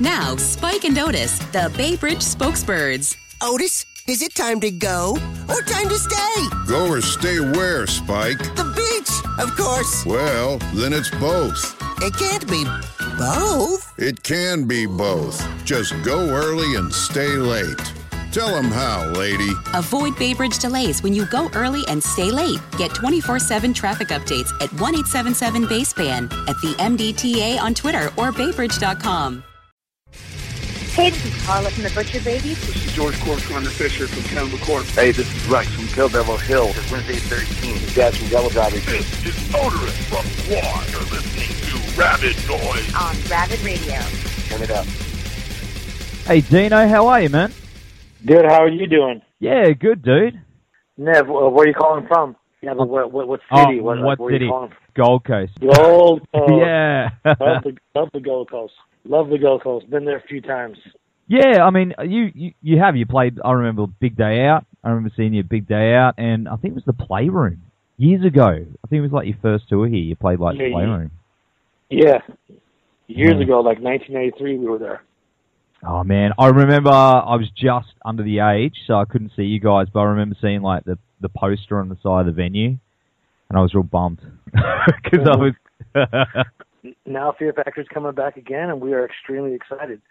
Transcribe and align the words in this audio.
Now, 0.00 0.34
Spike 0.36 0.84
and 0.84 0.98
Otis, 0.98 1.38
the 1.52 1.72
Bay 1.76 1.94
Bridge 1.94 2.18
spokesbirds. 2.18 3.16
Otis, 3.40 3.86
is 4.08 4.22
it 4.22 4.34
time 4.34 4.58
to 4.60 4.72
go 4.72 5.16
or 5.48 5.62
time 5.62 5.88
to 5.88 5.96
stay? 5.96 6.48
Go 6.66 6.88
or 6.88 7.00
stay 7.00 7.38
where, 7.38 7.86
Spike? 7.86 8.38
The 8.56 8.64
beach, 8.74 9.10
of 9.38 9.56
course. 9.56 10.04
Well, 10.04 10.58
then 10.74 10.92
it's 10.92 11.10
both. 11.10 11.80
It 12.02 12.12
can't 12.16 12.44
be 12.50 12.64
both. 13.16 13.94
It 13.96 14.20
can 14.24 14.66
be 14.66 14.86
both. 14.86 15.46
Just 15.64 15.94
go 16.02 16.28
early 16.28 16.74
and 16.74 16.92
stay 16.92 17.28
late. 17.28 17.80
Tell 18.32 18.52
them 18.52 18.72
how, 18.72 19.12
lady. 19.12 19.52
Avoid 19.74 20.18
Bay 20.18 20.34
Bridge 20.34 20.58
delays 20.58 21.04
when 21.04 21.14
you 21.14 21.24
go 21.26 21.48
early 21.54 21.84
and 21.86 22.02
stay 22.02 22.32
late. 22.32 22.58
Get 22.76 22.92
24 22.94 23.38
7 23.38 23.72
traffic 23.72 24.08
updates 24.08 24.50
at 24.60 24.72
1 24.72 24.94
877 24.96 25.66
BAYSPAN, 25.66 26.24
at 26.48 26.56
the 26.62 26.74
MDTA 26.80 27.60
on 27.60 27.74
Twitter 27.74 28.06
or 28.16 28.32
baybridge.com. 28.32 29.44
Hey, 30.94 31.10
this 31.10 31.24
is 31.24 31.44
Carla 31.44 31.70
from 31.70 31.82
the 31.82 31.90
Butcher 31.90 32.20
Babies. 32.20 32.56
This 32.68 32.86
is 32.86 32.92
George 32.92 33.16
Corpsegrinder 33.16 33.66
Fisher 33.66 34.06
from 34.06 34.22
Cannibal 34.22 34.58
Corpse. 34.58 34.94
Hey, 34.94 35.10
this 35.10 35.26
is 35.26 35.48
Rex 35.48 35.66
from 35.74 35.88
Kill 35.88 36.08
Devil 36.08 36.36
Hill. 36.36 36.68
It's 36.68 36.88
Wednesday 36.92 37.14
13. 37.16 37.74
It's 37.74 37.92
Dez 37.94 38.16
from 38.16 38.28
DevilDriver. 38.28 38.78
This 38.86 39.26
is 39.26 39.52
Motorist 39.52 39.96
from 40.06 40.22
Quad. 40.46 40.88
You're 40.92 41.00
listening 41.10 41.50
to 41.66 42.00
Rabid 42.00 42.36
Noise 42.46 42.94
on 42.94 43.16
Rabid 43.28 43.60
Radio. 43.62 44.00
Turn 44.46 44.62
it 44.62 44.70
up. 44.70 44.86
Hey, 46.28 46.42
Dino, 46.42 46.86
how 46.86 47.08
are 47.08 47.20
you, 47.22 47.28
man? 47.28 47.52
Good. 48.24 48.44
How 48.44 48.62
are 48.62 48.68
you 48.68 48.86
doing? 48.86 49.20
Yeah, 49.40 49.72
good, 49.72 50.00
dude. 50.00 50.40
Nev, 50.96 51.28
uh, 51.28 51.32
where 51.32 51.64
are 51.64 51.66
you 51.66 51.74
calling 51.74 52.06
from? 52.06 52.36
Yeah, 52.64 52.74
but 52.74 52.88
what, 52.88 53.12
what, 53.12 53.28
what 53.28 53.40
oh, 53.50 53.64
city? 53.64 53.80
Oh, 53.80 53.82
what, 53.82 54.18
what 54.18 54.30
city? 54.30 54.48
Gold 54.94 55.24
Coast. 55.24 55.52
Gold 55.60 56.26
Coast. 56.34 56.52
yeah. 56.58 57.10
love, 57.24 57.62
the, 57.62 57.76
love 57.94 58.08
the 58.12 58.20
Gold 58.20 58.50
Coast. 58.50 58.74
Love 59.04 59.28
the 59.28 59.38
Gold 59.38 59.62
Coast. 59.62 59.90
Been 59.90 60.04
there 60.04 60.18
a 60.18 60.22
few 60.22 60.40
times. 60.40 60.78
Yeah, 61.26 61.64
I 61.64 61.70
mean, 61.70 61.94
you, 62.04 62.30
you 62.34 62.52
you 62.60 62.78
have 62.78 62.96
you 62.96 63.06
played. 63.06 63.38
I 63.42 63.52
remember 63.52 63.86
Big 63.86 64.14
Day 64.16 64.44
Out. 64.44 64.66
I 64.82 64.90
remember 64.90 65.10
seeing 65.16 65.32
you 65.32 65.42
Big 65.42 65.66
Day 65.66 65.94
Out, 65.94 66.14
and 66.18 66.48
I 66.48 66.56
think 66.56 66.72
it 66.72 66.74
was 66.74 66.84
the 66.84 66.92
Playroom 66.92 67.62
years 67.96 68.24
ago. 68.24 68.48
I 68.48 68.86
think 68.88 68.98
it 68.98 69.02
was 69.02 69.12
like 69.12 69.26
your 69.26 69.38
first 69.40 69.68
tour 69.68 69.88
here. 69.88 69.98
You 69.98 70.16
played 70.16 70.38
like 70.38 70.58
Yeah, 70.58 70.66
the 70.66 70.72
Playroom. 70.72 71.10
Yeah. 71.88 72.18
Years 73.06 73.40
ago, 73.40 73.60
like 73.60 73.80
1993, 73.80 74.58
we 74.58 74.66
were 74.66 74.78
there. 74.78 75.02
Oh 75.86 76.02
man, 76.02 76.32
I 76.38 76.48
remember 76.48 76.90
I 76.90 77.36
was 77.36 77.50
just 77.56 77.88
under 78.04 78.22
the 78.22 78.38
age, 78.38 78.74
so 78.86 78.94
I 78.94 79.04
couldn't 79.04 79.32
see 79.36 79.42
you 79.42 79.60
guys. 79.60 79.86
But 79.92 80.00
I 80.00 80.04
remember 80.04 80.36
seeing 80.40 80.62
like 80.62 80.84
the 80.84 80.98
the 81.20 81.28
poster 81.28 81.78
on 81.78 81.88
the 81.88 81.96
side 82.02 82.20
of 82.20 82.26
the 82.26 82.32
venue, 82.32 82.78
and 83.48 83.58
I 83.58 83.60
was 83.60 83.74
real 83.74 83.82
bummed 83.82 84.20
because 84.46 85.28
I 85.28 85.36
was. 85.36 85.52
Now 87.06 87.34
Fear 87.38 87.54
Factory's 87.54 87.88
coming 87.88 88.12
back 88.12 88.36
again, 88.36 88.68
and 88.68 88.78
we 88.78 88.92
are 88.92 89.06
extremely 89.06 89.54
excited 89.54 90.02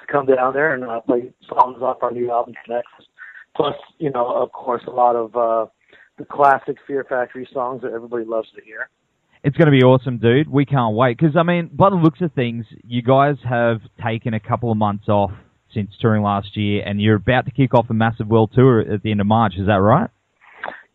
to 0.00 0.12
come 0.12 0.26
down 0.26 0.54
there 0.54 0.74
and 0.74 0.82
uh, 0.82 1.00
play 1.00 1.32
songs 1.48 1.80
off 1.80 2.02
our 2.02 2.10
new 2.10 2.32
album 2.32 2.54
Genexus. 2.68 3.06
Plus, 3.54 3.76
you 3.98 4.10
know, 4.10 4.34
of 4.34 4.50
course, 4.50 4.82
a 4.88 4.90
lot 4.90 5.14
of 5.14 5.36
uh, 5.36 5.70
the 6.18 6.24
classic 6.24 6.78
Fear 6.84 7.06
Factory 7.08 7.48
songs 7.52 7.82
that 7.82 7.92
everybody 7.92 8.24
loves 8.24 8.48
to 8.56 8.64
hear. 8.64 8.88
It's 9.46 9.56
going 9.56 9.66
to 9.66 9.70
be 9.70 9.84
awesome, 9.84 10.18
dude. 10.18 10.50
We 10.50 10.66
can't 10.66 10.96
wait. 10.96 11.16
Because, 11.16 11.36
I 11.36 11.44
mean, 11.44 11.70
by 11.72 11.88
the 11.90 11.94
looks 11.94 12.20
of 12.20 12.32
things, 12.32 12.66
you 12.82 13.00
guys 13.00 13.36
have 13.48 13.80
taken 14.04 14.34
a 14.34 14.40
couple 14.40 14.72
of 14.72 14.76
months 14.76 15.08
off 15.08 15.30
since 15.72 15.88
touring 16.00 16.24
last 16.24 16.56
year, 16.56 16.82
and 16.84 17.00
you're 17.00 17.14
about 17.14 17.44
to 17.44 17.52
kick 17.52 17.72
off 17.72 17.88
a 17.88 17.94
massive 17.94 18.26
world 18.26 18.50
tour 18.56 18.80
at 18.80 19.04
the 19.04 19.12
end 19.12 19.20
of 19.20 19.28
March. 19.28 19.54
Is 19.56 19.68
that 19.68 19.76
right? 19.76 20.10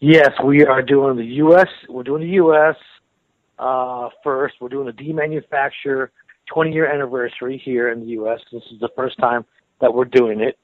Yes, 0.02 0.32
we 0.44 0.66
are 0.66 0.82
doing 0.82 1.16
the 1.16 1.24
U.S. 1.36 1.70
We're 1.88 2.04
doing 2.04 2.24
the 2.24 2.34
U.S. 2.44 2.76
Uh, 3.58 4.10
first. 4.22 4.56
We're 4.60 4.68
doing 4.68 4.88
the 4.88 5.02
demanufacture 5.02 6.10
20 6.54 6.74
year 6.74 6.94
anniversary 6.94 7.62
here 7.64 7.90
in 7.90 8.02
the 8.02 8.08
U.S. 8.08 8.42
This 8.52 8.64
is 8.74 8.82
the 8.82 8.90
first 8.98 9.18
time 9.20 9.46
that 9.80 9.94
we're 9.94 10.04
doing 10.04 10.42
it 10.42 10.60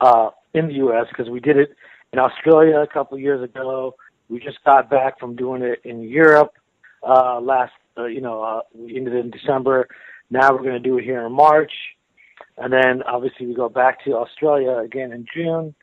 uh, 0.00 0.30
in 0.52 0.68
the 0.68 0.74
U.S. 0.74 1.06
because 1.08 1.28
we 1.28 1.40
did 1.40 1.56
it 1.56 1.70
in 2.12 2.20
Australia 2.20 2.78
a 2.78 2.86
couple 2.86 3.16
of 3.16 3.20
years 3.20 3.42
ago. 3.42 3.96
We 4.28 4.38
just 4.38 4.62
got 4.64 4.88
back 4.88 5.18
from 5.18 5.34
doing 5.34 5.62
it 5.62 5.80
in 5.82 6.00
Europe 6.02 6.52
uh, 7.06 7.40
last. 7.40 7.72
Uh, 7.96 8.06
you 8.06 8.20
know, 8.20 8.42
uh, 8.42 8.60
we 8.74 8.96
ended 8.96 9.14
in 9.14 9.30
December. 9.30 9.88
Now 10.30 10.52
we're 10.52 10.62
going 10.62 10.72
to 10.72 10.80
do 10.80 10.98
it 10.98 11.04
here 11.04 11.24
in 11.24 11.32
March, 11.32 11.72
and 12.58 12.72
then 12.72 13.02
obviously 13.04 13.46
we 13.46 13.54
go 13.54 13.68
back 13.68 14.04
to 14.04 14.16
Australia 14.16 14.78
again 14.78 15.12
in 15.12 15.26
June, 15.34 15.74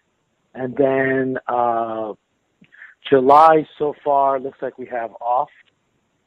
and 0.53 0.75
then. 0.75 1.37
Uh, 1.47 2.13
July 3.09 3.67
so 3.77 3.93
far 4.03 4.39
looks 4.39 4.59
like 4.61 4.77
we 4.77 4.85
have 4.85 5.11
off, 5.19 5.49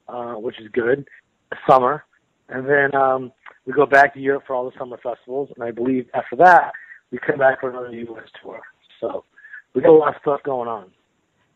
uh, 0.09 0.35
which 0.35 0.61
is 0.61 0.69
good. 0.73 1.07
Summer, 1.69 2.05
and 2.49 2.69
then 2.69 2.95
um, 3.01 3.33
we 3.65 3.73
go 3.73 3.87
back 3.87 4.13
to 4.15 4.21
Europe 4.21 4.45
for 4.47 4.55
all 4.57 4.69
the 4.69 4.77
summer 4.77 4.99
festivals, 5.03 5.51
and 5.55 5.63
I 5.63 5.71
believe 5.71 6.07
after 6.15 6.37
that 6.37 6.73
we 7.13 7.19
come 7.19 7.39
back 7.39 7.61
for 7.61 7.71
another 7.71 7.93
U.S. 7.93 8.29
tour. 8.43 8.61
So 9.01 9.25
we 9.73 9.83
got 9.83 9.91
a 9.91 9.93
lot 9.93 10.17
of 10.17 10.21
stuff 10.21 10.43
going 10.43 10.69
on. 10.69 10.91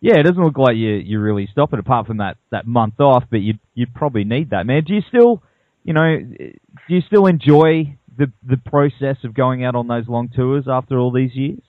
Yeah, 0.01 0.19
it 0.19 0.23
doesn't 0.23 0.43
look 0.43 0.59
like 0.59 0.77
you 0.77 0.91
you're 0.91 1.23
really 1.23 1.49
stopping 1.51 1.79
apart 1.79 2.07
from 2.07 2.19
that 2.19 2.37
that 2.51 2.67
month 2.67 3.01
off, 3.01 3.25
but 3.31 3.41
you 3.41 3.55
you 3.75 3.87
probably 3.93 4.25
need 4.25 4.51
that, 4.51 4.67
man. 4.67 4.85
Do 4.85 4.95
you 4.95 5.03
still, 5.09 5.43
you 5.85 5.93
know, 5.93 6.19
do 6.19 6.95
you 6.95 7.01
still 7.07 7.27
enjoy 7.27 7.97
the 8.17 8.33
the 8.47 8.57
process 8.59 9.17
of 9.25 9.35
going 9.35 9.65
out 9.65 9.75
on 9.75 9.89
those 9.89 10.09
long 10.09 10.29
tours 10.29 10.67
after 10.69 10.99
all 10.99 11.11
these 11.11 11.35
years? 11.35 11.61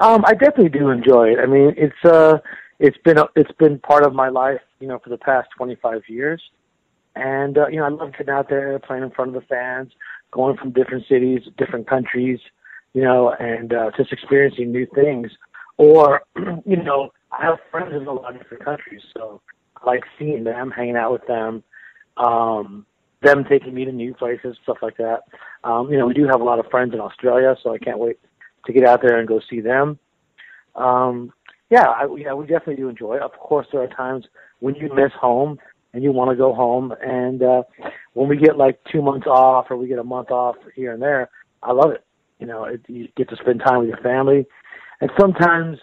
Um, 0.00 0.24
I 0.26 0.32
definitely 0.32 0.70
do 0.70 0.90
enjoy 0.90 1.32
it. 1.32 1.38
I 1.38 1.46
mean, 1.46 1.74
it's 1.76 2.04
uh, 2.04 2.38
it's 2.78 2.98
been 3.04 3.18
a, 3.18 3.26
it's 3.36 3.52
been 3.58 3.78
part 3.78 4.04
of 4.04 4.14
my 4.14 4.28
life, 4.28 4.60
you 4.78 4.88
know, 4.88 4.98
for 4.98 5.10
the 5.10 5.18
past 5.18 5.48
25 5.56 6.02
years, 6.08 6.42
and 7.16 7.56
uh, 7.56 7.68
you 7.68 7.76
know, 7.76 7.84
I 7.84 7.88
love 7.88 8.12
getting 8.12 8.30
out 8.30 8.48
there, 8.48 8.78
playing 8.78 9.02
in 9.02 9.10
front 9.10 9.34
of 9.34 9.42
the 9.42 9.46
fans, 9.46 9.92
going 10.30 10.56
from 10.56 10.72
different 10.72 11.04
cities, 11.08 11.42
different 11.56 11.88
countries, 11.88 12.38
you 12.92 13.02
know, 13.02 13.34
and 13.38 13.72
uh, 13.72 13.90
just 13.96 14.12
experiencing 14.12 14.72
new 14.72 14.86
things. 14.94 15.30
Or, 15.76 16.22
you 16.66 16.76
know, 16.76 17.10
I 17.32 17.44
have 17.44 17.58
friends 17.70 17.92
in 17.94 18.06
a 18.06 18.12
lot 18.12 18.34
of 18.34 18.40
different 18.40 18.64
countries, 18.64 19.02
so 19.14 19.40
I 19.76 19.86
like 19.86 20.02
seeing 20.18 20.44
them, 20.44 20.70
hanging 20.70 20.96
out 20.96 21.12
with 21.12 21.26
them, 21.26 21.62
um, 22.16 22.86
them 23.22 23.44
taking 23.48 23.74
me 23.74 23.84
to 23.84 23.92
new 23.92 24.14
places, 24.14 24.56
stuff 24.62 24.78
like 24.82 24.96
that. 24.96 25.20
Um, 25.64 25.90
you 25.90 25.98
know, 25.98 26.06
we 26.06 26.14
do 26.14 26.26
have 26.26 26.40
a 26.40 26.44
lot 26.44 26.58
of 26.58 26.66
friends 26.70 26.94
in 26.94 27.00
Australia, 27.00 27.56
so 27.62 27.74
I 27.74 27.78
can't 27.78 27.98
wait 27.98 28.18
to 28.66 28.72
get 28.72 28.84
out 28.84 29.00
there 29.02 29.18
and 29.18 29.28
go 29.28 29.40
see 29.48 29.60
them. 29.60 29.98
Um, 30.74 31.32
yeah, 31.70 31.86
I, 31.86 32.06
yeah, 32.16 32.34
we 32.34 32.46
definitely 32.46 32.76
do 32.76 32.88
enjoy 32.88 33.16
it. 33.16 33.22
Of 33.22 33.32
course, 33.32 33.66
there 33.72 33.82
are 33.82 33.88
times 33.88 34.26
when 34.60 34.74
you 34.74 34.92
miss 34.94 35.12
home 35.20 35.58
and 35.92 36.02
you 36.02 36.12
want 36.12 36.30
to 36.30 36.36
go 36.36 36.54
home, 36.54 36.92
and 37.02 37.42
uh, 37.42 37.62
when 38.14 38.28
we 38.28 38.36
get 38.36 38.56
like 38.56 38.78
two 38.90 39.02
months 39.02 39.26
off 39.26 39.66
or 39.70 39.76
we 39.76 39.88
get 39.88 39.98
a 39.98 40.04
month 40.04 40.30
off 40.30 40.56
here 40.74 40.92
and 40.92 41.02
there, 41.02 41.30
I 41.62 41.72
love 41.72 41.90
it. 41.90 42.04
You 42.38 42.46
know, 42.46 42.64
it, 42.64 42.80
you 42.88 43.08
get 43.16 43.28
to 43.30 43.36
spend 43.36 43.60
time 43.60 43.80
with 43.80 43.88
your 43.88 43.98
family, 43.98 44.46
and 45.00 45.10
sometimes 45.18 45.78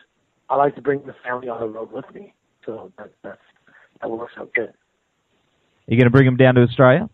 I 0.50 0.56
like 0.56 0.76
to 0.76 0.82
bring 0.82 1.06
the 1.06 1.16
family 1.24 1.50
on 1.50 1.60
the 1.60 1.68
road 1.68 1.92
with 1.92 2.06
me. 2.14 2.34
So 2.66 2.92
that 2.98 3.12
that's, 3.24 3.40
that 4.02 4.10
works 4.10 4.34
out 4.38 4.54
good. 4.54 4.70
Are 4.70 5.94
you 5.94 5.98
going 5.98 6.06
to 6.06 6.12
bring 6.12 6.26
them 6.26 6.38
down 6.38 6.56
to 6.56 6.62
Australia? 6.62 7.10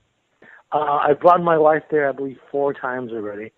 Uh, 0.71 0.99
I've 1.07 1.19
brought 1.19 1.41
my 1.41 1.57
wife 1.57 1.83
there, 1.91 2.09
I 2.09 2.11
believe, 2.11 2.37
four 2.51 2.73
times 2.73 3.11
already. 3.11 3.51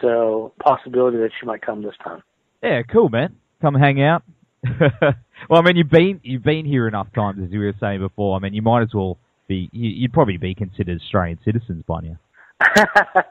So 0.00 0.52
possibility 0.60 1.18
that 1.18 1.30
she 1.38 1.46
might 1.46 1.62
come 1.62 1.82
this 1.82 1.94
time. 2.02 2.22
Yeah, 2.62 2.82
cool, 2.82 3.08
man. 3.08 3.36
Come 3.60 3.74
hang 3.74 4.02
out. 4.02 4.22
well, 4.80 5.60
I 5.60 5.62
mean, 5.62 5.76
you've 5.76 5.90
been 5.90 6.20
you've 6.22 6.42
been 6.42 6.64
here 6.64 6.88
enough 6.88 7.08
times, 7.14 7.40
as 7.44 7.52
you 7.52 7.60
were 7.60 7.74
saying 7.78 8.00
before. 8.00 8.36
I 8.36 8.40
mean, 8.40 8.54
you 8.54 8.62
might 8.62 8.82
as 8.82 8.94
well 8.94 9.18
be. 9.48 9.68
You, 9.72 9.90
you'd 9.90 10.12
probably 10.12 10.38
be 10.38 10.54
considered 10.54 11.00
Australian 11.00 11.38
citizens 11.44 11.84
by 11.86 12.00
now. 12.00 12.18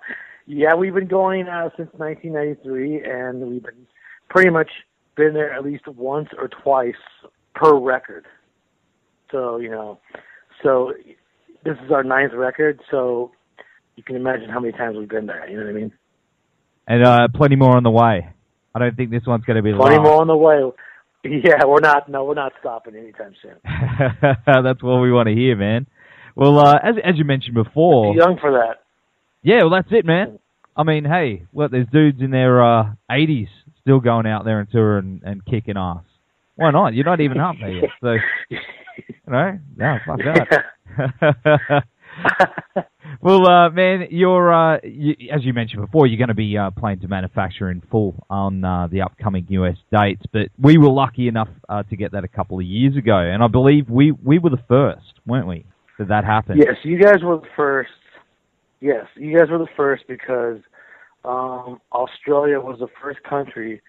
yeah, 0.46 0.76
we've 0.76 0.94
been 0.94 1.08
going 1.08 1.48
uh, 1.48 1.70
since 1.76 1.90
1993, 1.98 3.04
and 3.04 3.42
we've 3.42 3.64
been 3.64 3.88
pretty 4.30 4.50
much 4.50 4.70
been 5.16 5.34
there 5.34 5.54
at 5.54 5.64
least 5.64 5.88
once 5.88 6.30
or 6.38 6.48
twice 6.48 6.94
per 7.54 7.78
record. 7.78 8.26
So 9.32 9.58
you 9.58 9.70
know, 9.72 10.00
so 10.64 10.94
this 11.64 11.76
is 11.86 11.92
our 11.92 12.04
ninth 12.04 12.34
record. 12.34 12.80
So 12.92 13.32
you 13.96 14.04
can 14.04 14.16
imagine 14.16 14.50
how 14.50 14.60
many 14.60 14.74
times 14.74 14.98
we've 14.98 15.10
been 15.10 15.26
there. 15.26 15.48
You 15.50 15.58
know 15.58 15.64
what 15.66 15.70
I 15.70 15.74
mean? 15.74 15.92
And 16.88 17.04
uh, 17.06 17.28
plenty 17.34 17.56
more 17.56 17.76
on 17.76 17.84
the 17.84 17.90
way. 17.92 18.28
I 18.76 18.80
don't 18.80 18.96
think 18.96 19.10
this 19.10 19.24
one's 19.26 19.46
going 19.46 19.56
to 19.58 19.64
be 19.64 19.74
Plenty 19.74 19.96
last. 19.98 20.04
more 20.04 20.22
on 20.22 20.28
the 20.28 20.36
way. 20.36 20.60
Yeah, 21.28 21.66
we're 21.66 21.80
not. 21.80 22.08
No, 22.08 22.24
we're 22.24 22.36
not 22.36 22.54
stopping 22.60 22.96
anytime 22.96 23.34
soon. 23.42 23.56
That's 24.46 24.84
what 24.84 25.00
we 25.02 25.12
want 25.12 25.28
to 25.28 25.34
hear, 25.34 25.56
man. 25.56 25.88
Well, 26.36 26.60
uh, 26.60 26.76
as 26.76 26.94
as 27.04 27.16
you 27.18 27.24
mentioned 27.26 27.56
before, 27.56 28.14
Too 28.14 28.20
young 28.20 28.38
for 28.40 28.52
that. 28.52 28.84
yeah, 29.42 29.62
well, 29.64 29.72
that's 29.72 29.88
it, 29.90 30.06
man. 30.06 30.38
I 30.78 30.84
mean, 30.84 31.04
hey, 31.04 31.48
look, 31.52 31.72
there's 31.72 31.88
dudes 31.92 32.22
in 32.22 32.30
their 32.30 32.64
uh, 32.64 32.92
80s 33.10 33.48
still 33.86 34.00
going 34.00 34.26
out 34.26 34.46
there 34.46 34.60
and 34.60 34.70
touring 34.72 35.22
and 35.24 35.46
kicking 35.46 35.78
ass. 35.78 36.04
Why 36.56 36.72
not? 36.72 36.96
You're 36.96 37.06
not 37.06 37.22
even 37.22 37.40
up 37.40 37.56
there 37.60 37.70
yet, 37.70 37.90
so 38.02 38.16
you 38.50 38.58
know, 39.28 39.60
no, 39.76 39.98
fuck 40.06 40.20
that. 40.20 41.84
well, 43.22 43.46
uh, 43.48 43.70
man, 43.70 44.08
you're 44.10 44.54
uh, 44.54 44.80
you, 44.84 45.16
as 45.32 45.44
you 45.44 45.54
mentioned 45.54 45.82
before, 45.82 46.08
you're 46.08 46.18
going 46.18 46.30
to 46.30 46.34
be 46.34 46.58
uh, 46.58 46.72
playing 46.72 47.00
Demanufacture 47.00 47.72
in 47.72 47.84
full 47.92 48.26
on 48.30 48.64
uh, 48.64 48.88
the 48.90 49.02
upcoming 49.02 49.46
US 49.50 49.76
dates. 49.92 50.24
But 50.32 50.48
we 50.58 50.78
were 50.78 50.90
lucky 50.90 51.28
enough 51.28 51.50
uh, 51.68 51.84
to 51.84 51.96
get 51.96 52.14
that 52.14 52.24
a 52.24 52.30
couple 52.30 52.58
of 52.58 52.66
years 52.66 52.96
ago, 52.96 53.18
and 53.18 53.44
I 53.44 53.48
believe 53.48 53.90
we 53.90 54.12
we 54.12 54.40
were 54.40 54.50
the 54.50 54.64
first, 54.68 55.14
weren't 55.28 55.48
we, 55.48 55.66
that 56.00 56.08
that 56.08 56.24
happened? 56.24 56.60
Yes, 56.60 56.78
you 56.84 57.00
guys 57.00 57.22
were 57.22 57.38
the 57.38 57.48
first. 57.56 57.92
Yes, 58.80 59.06
you 59.16 59.38
guys 59.38 59.50
were 59.50 59.58
the 59.58 59.68
first 59.76 60.04
because 60.08 60.60
um, 61.26 61.82
Australia 61.92 62.60
was 62.60 62.78
the 62.80 62.88
first 63.02 63.24
country 63.24 63.82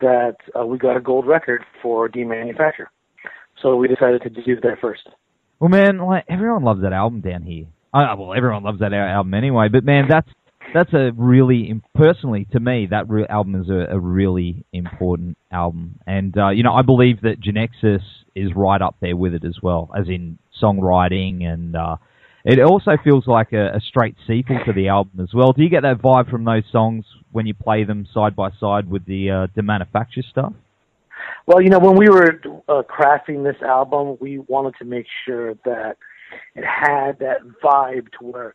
that 0.00 0.36
uh, 0.58 0.66
we 0.66 0.78
got 0.78 0.96
a 0.96 1.00
gold 1.00 1.26
record 1.26 1.62
for 1.80 2.08
demanufacture. 2.08 2.86
So 3.62 3.76
we 3.76 3.88
decided 3.88 4.22
to 4.22 4.30
do 4.30 4.56
that 4.62 4.78
first. 4.80 5.08
Well, 5.60 5.70
man, 5.70 5.98
like 5.98 6.24
everyone 6.28 6.64
loves 6.64 6.82
that 6.82 6.92
album 6.92 7.20
down 7.20 7.42
here. 7.42 7.66
Uh, 7.94 8.14
well, 8.18 8.34
everyone 8.34 8.64
loves 8.64 8.80
that 8.80 8.92
album 8.92 9.34
anyway. 9.34 9.68
But 9.70 9.84
man, 9.84 10.06
that's 10.08 10.28
that's 10.74 10.92
a 10.92 11.12
really 11.16 11.80
personally 11.94 12.46
to 12.52 12.60
me 12.60 12.88
that 12.90 13.08
re- 13.08 13.26
album 13.28 13.60
is 13.60 13.68
a, 13.68 13.94
a, 13.94 14.00
really 14.00 14.64
important 14.72 15.36
album, 15.50 15.98
and 16.06 16.36
uh, 16.36 16.48
you 16.50 16.62
know 16.62 16.72
I 16.72 16.82
believe 16.82 17.20
that 17.22 17.36
Genexus 17.40 18.02
is 18.34 18.50
right 18.56 18.80
up 18.80 18.96
there 19.00 19.16
with 19.16 19.34
it 19.34 19.44
as 19.44 19.56
well, 19.62 19.90
as 19.96 20.08
in 20.08 20.38
songwriting, 20.60 21.44
and 21.44 21.76
uh, 21.76 21.96
it 22.44 22.60
also 22.60 22.92
feels 23.02 23.26
like 23.26 23.52
a, 23.52 23.76
a 23.76 23.80
straight 23.80 24.16
sequel 24.26 24.58
to 24.66 24.72
the 24.72 24.88
album 24.88 25.20
as 25.20 25.32
well. 25.32 25.52
Do 25.52 25.62
you 25.62 25.68
get 25.68 25.82
that 25.82 25.98
vibe 25.98 26.30
from 26.30 26.44
those 26.44 26.64
songs 26.72 27.04
when 27.30 27.46
you 27.46 27.54
play 27.54 27.84
them 27.84 28.06
side 28.12 28.34
by 28.34 28.50
side 28.58 28.90
with 28.90 29.04
the 29.06 29.30
uh, 29.30 29.46
the 29.54 29.62
manufacture 29.62 30.22
stuff? 30.22 30.52
Well, 31.46 31.60
you 31.60 31.70
know, 31.70 31.78
when 31.78 31.96
we 31.96 32.08
were 32.08 32.40
uh, 32.68 32.82
crafting 32.82 33.44
this 33.44 33.60
album, 33.62 34.16
we 34.20 34.38
wanted 34.38 34.74
to 34.78 34.84
make 34.84 35.06
sure 35.26 35.54
that 35.64 35.96
it 36.54 36.64
had 36.64 37.18
that 37.20 37.38
vibe 37.62 38.06
to 38.18 38.24
where 38.24 38.54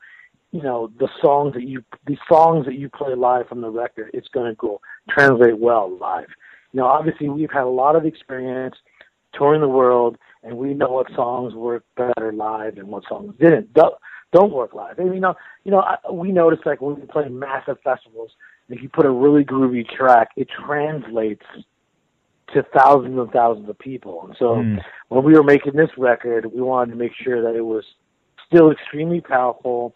you 0.52 0.62
know 0.62 0.92
the 1.00 1.10
songs 1.22 1.54
that 1.54 1.64
you 1.64 1.84
the 2.06 2.18
songs 2.30 2.66
that 2.66 2.76
you 2.76 2.90
play 2.90 3.14
live 3.16 3.48
from 3.48 3.62
the 3.62 3.70
record 3.70 4.10
it's 4.14 4.30
going 4.30 4.50
to 4.50 4.56
go 4.56 4.80
translate 5.10 5.58
well 5.60 5.96
live 6.00 6.30
you 6.72 6.80
know 6.80 6.88
obviously 6.88 7.30
we've 7.30 7.52
had 7.52 7.64
a 7.64 7.70
lot 7.70 7.96
of 7.96 8.06
experience 8.06 8.76
touring 9.34 9.62
the 9.62 9.68
world 9.68 10.18
and 10.48 10.58
we 10.58 10.74
know 10.74 10.90
what 10.90 11.08
songs 11.16 11.54
work 11.54 11.84
better 11.96 12.32
live 12.32 12.78
and 12.78 12.88
what 12.88 13.04
songs 13.08 13.34
didn't 13.40 13.74
don't, 13.74 13.96
don't 14.32 14.52
work 14.52 14.74
live 14.74 14.98
and 15.00 15.14
you 15.14 15.20
know 15.20 15.36
you 15.64 15.72
know 15.72 15.80
I, 15.80 15.98
we 16.12 16.32
noticed 16.32 16.66
like 16.66 16.82
when 16.82 17.00
we 17.00 17.06
play 17.06 17.30
massive 17.30 17.78
festivals 17.84 18.32
if 18.70 18.82
you 18.82 18.90
put 18.90 19.06
a 19.06 19.12
really 19.12 19.44
groovy 19.44 19.88
track 19.88 20.30
it 20.36 20.48
translates 20.66 21.46
to 22.54 22.64
thousands 22.76 23.18
and 23.18 23.32
thousands 23.32 23.70
of 23.70 23.78
people 23.80 24.26
and 24.26 24.36
so 24.40 24.56
mm. 24.56 24.80
when 25.10 25.24
we 25.24 25.34
were 25.34 25.44
making 25.44 25.74
this 25.74 25.90
record 25.98 26.46
we 26.46 26.62
wanted 26.62 26.92
to 26.92 26.98
make 26.98 27.12
sure 27.22 27.42
that 27.42 27.56
it 27.56 27.66
was 27.66 27.84
still 28.48 28.72
extremely 28.72 29.22
powerful 29.22 29.94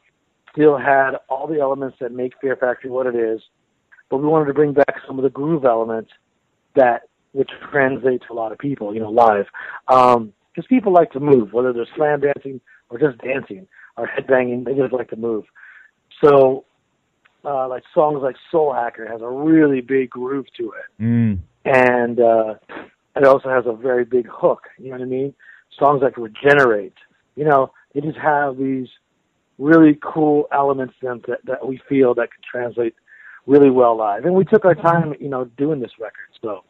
still 0.52 0.78
had 0.78 1.12
all 1.30 1.48
the 1.48 1.60
elements 1.60 1.98
that 2.00 2.12
make 2.12 2.34
Fear 2.42 2.58
Factory 2.58 2.90
what 2.90 3.08
it 3.08 3.16
is, 3.16 3.42
but 4.10 4.18
we 4.18 4.28
wanted 4.28 4.46
to 4.46 4.54
bring 4.54 4.74
back 4.74 4.96
some 5.08 5.18
of 5.18 5.24
the 5.24 5.30
groove 5.30 5.66
elements 5.66 6.12
that 6.76 7.04
which 7.34 7.50
translate 7.72 8.22
to 8.28 8.34
a 8.34 8.36
lot 8.36 8.52
of 8.52 8.58
people, 8.58 8.94
you 8.94 9.00
know, 9.00 9.10
live. 9.10 9.46
Um, 9.88 10.34
because 10.54 10.68
people 10.68 10.94
like 10.94 11.12
to 11.12 11.20
move, 11.20 11.54
whether 11.54 11.74
they're 11.74 11.88
slam 11.96 12.22
dancing 12.22 12.62
or 12.90 13.00
just 13.00 13.18
dancing 13.20 13.68
or 13.98 14.08
headbanging, 14.08 14.66
they 14.66 14.74
just 14.74 14.94
like 14.94 15.10
to 15.10 15.16
move. 15.16 15.46
So, 16.24 16.66
uh, 17.44 17.68
like 17.68 17.84
songs 17.94 18.22
like 18.22 18.36
Soul 18.52 18.74
Hacker 18.74 19.08
has 19.08 19.22
a 19.22 19.28
really 19.28 19.82
big 19.82 20.10
groove 20.10 20.46
to 20.58 20.74
it, 20.74 21.04
mm. 21.04 21.40
and 21.66 22.20
uh, 22.20 22.56
it 23.16 23.24
also 23.24 23.50
has 23.50 23.66
a 23.66 23.74
very 23.74 24.06
big 24.06 24.28
hook. 24.28 24.64
You 24.78 24.92
know 24.92 24.98
what 24.98 25.02
I 25.02 25.06
mean? 25.06 25.34
Songs 25.78 26.02
like 26.04 26.18
Regenerate, 26.18 26.94
you 27.36 27.46
know, 27.46 27.72
they 27.94 28.02
just 28.02 28.18
have 28.18 28.58
these 28.58 28.88
really 29.58 29.98
cool 30.02 30.48
elements 30.52 30.96
to 31.00 31.08
them 31.08 31.22
that, 31.28 31.40
that 31.46 31.68
we 31.68 31.80
feel 31.88 32.14
that 32.16 32.30
can 32.32 32.42
translate 32.50 32.96
really 33.46 33.70
well 33.70 33.96
live. 33.96 34.26
And 34.26 34.34
we 34.34 34.46
took 34.46 34.66
our 34.66 34.76
time, 34.76 35.14
you 35.20 35.30
know, 35.30 35.46
doing 35.46 35.80
this 35.80 35.92
record. 36.00 36.30
So 36.42 36.64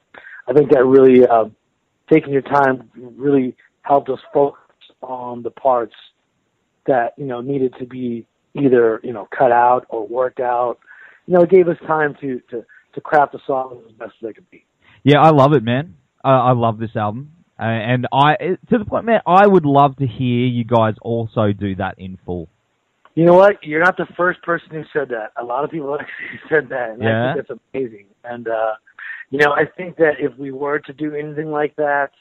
I 0.47 0.53
think 0.53 0.71
that 0.71 0.85
really 0.85 1.25
uh, 1.25 1.45
taking 2.11 2.33
your 2.33 2.41
time 2.41 2.89
really 2.95 3.55
helped 3.81 4.09
us 4.09 4.19
focus 4.33 4.59
on 5.01 5.43
the 5.43 5.51
parts 5.51 5.95
that 6.87 7.13
you 7.17 7.25
know 7.25 7.41
needed 7.41 7.73
to 7.79 7.85
be 7.85 8.25
either 8.53 8.99
you 9.03 9.13
know 9.13 9.27
cut 9.37 9.51
out 9.51 9.85
or 9.89 10.07
worked 10.07 10.39
out. 10.39 10.79
You 11.27 11.35
know, 11.35 11.43
it 11.43 11.49
gave 11.49 11.67
us 11.67 11.77
time 11.87 12.15
to 12.21 12.39
to 12.51 12.65
to 12.93 13.01
craft 13.01 13.33
the 13.33 13.39
song 13.45 13.81
as 13.87 13.91
best 13.93 14.13
as 14.21 14.27
they 14.27 14.33
could 14.33 14.49
be. 14.49 14.65
Yeah, 15.03 15.19
I 15.19 15.31
love 15.31 15.53
it, 15.53 15.63
man. 15.63 15.95
Uh, 16.23 16.27
I 16.27 16.51
love 16.51 16.77
this 16.77 16.95
album. 16.95 17.31
Uh, 17.59 17.65
and 17.65 18.07
I, 18.11 18.35
to 18.69 18.77
the 18.77 18.85
point, 18.85 19.05
man, 19.05 19.21
I 19.25 19.45
would 19.45 19.65
love 19.65 19.95
to 19.97 20.07
hear 20.07 20.47
you 20.47 20.63
guys 20.63 20.95
also 21.01 21.51
do 21.51 21.75
that 21.75 21.99
in 21.99 22.17
full. 22.25 22.49
You 23.13 23.25
know 23.25 23.33
what? 23.33 23.63
You're 23.63 23.83
not 23.83 23.97
the 23.97 24.07
first 24.17 24.41
person 24.41 24.69
who 24.71 24.83
said 24.93 25.09
that. 25.09 25.31
A 25.39 25.43
lot 25.43 25.63
of 25.63 25.69
people 25.69 25.95
actually 25.99 26.39
said 26.49 26.69
that, 26.69 26.91
and 26.91 27.03
yeah. 27.03 27.31
I 27.31 27.33
think 27.33 27.47
that's 27.47 27.59
amazing. 27.73 28.05
And 28.23 28.47
uh, 28.47 28.73
you 29.29 29.39
know, 29.39 29.51
I 29.51 29.65
think 29.77 29.97
that 29.97 30.13
if 30.19 30.37
we 30.37 30.51
were 30.51 30.79
to 30.79 30.93
do 30.93 31.13
anything 31.13 31.51
like 31.51 31.75
that, 31.75 32.11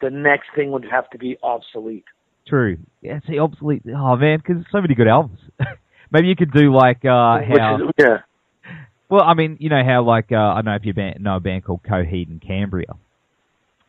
the 0.00 0.10
next 0.10 0.48
thing 0.54 0.70
would 0.72 0.86
have 0.90 1.08
to 1.10 1.18
be 1.18 1.36
obsolete. 1.42 2.04
True. 2.46 2.78
Yeah, 3.00 3.20
see, 3.26 3.38
obsolete. 3.38 3.82
Oh 3.88 4.16
man, 4.16 4.38
because 4.38 4.64
so 4.70 4.80
many 4.80 4.94
good 4.94 5.08
albums. 5.08 5.38
Maybe 6.10 6.28
you 6.28 6.36
could 6.36 6.52
do 6.52 6.74
like 6.74 7.04
uh, 7.04 7.38
how. 7.40 7.76
Is, 7.76 7.92
yeah. 7.98 8.18
Well, 9.08 9.22
I 9.22 9.34
mean, 9.34 9.56
you 9.60 9.68
know 9.68 9.82
how 9.84 10.02
like 10.02 10.30
uh, 10.30 10.36
I 10.36 10.56
don't 10.56 10.66
know 10.66 10.74
if 10.74 10.84
you 10.84 10.92
know 11.20 11.36
a 11.36 11.40
band 11.40 11.64
called 11.64 11.82
Coheed 11.82 12.28
and 12.28 12.40
Cambria, 12.40 12.94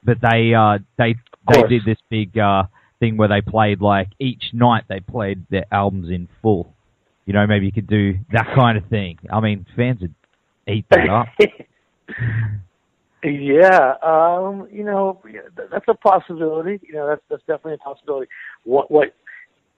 but 0.03 0.17
they 0.21 0.53
uh, 0.53 0.79
they 0.97 1.15
they 1.51 1.61
did 1.67 1.81
this 1.85 1.97
big 2.09 2.37
uh, 2.37 2.63
thing 2.99 3.17
where 3.17 3.27
they 3.27 3.41
played 3.41 3.81
like 3.81 4.09
each 4.19 4.43
night 4.53 4.83
they 4.87 4.99
played 4.99 5.45
their 5.49 5.65
albums 5.71 6.09
in 6.09 6.27
full. 6.41 6.73
You 7.25 7.33
know, 7.33 7.45
maybe 7.47 7.65
you 7.65 7.71
could 7.71 7.87
do 7.87 8.19
that 8.31 8.47
kind 8.55 8.77
of 8.77 8.85
thing. 8.87 9.17
I 9.31 9.39
mean, 9.39 9.65
fans 9.75 10.01
would 10.01 10.13
eat 10.67 10.85
that 10.91 11.09
up. 11.09 11.27
yeah, 13.25 13.95
um, 14.03 14.67
you 14.71 14.83
know, 14.83 15.21
that's 15.71 15.85
a 15.87 15.93
possibility. 15.93 16.79
You 16.83 16.93
know, 16.93 17.07
that's 17.07 17.21
that's 17.29 17.41
definitely 17.41 17.75
a 17.75 17.77
possibility. 17.77 18.27
What 18.63 18.91
what 18.91 19.13